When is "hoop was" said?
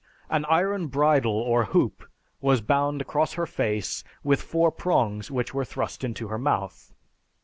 1.65-2.59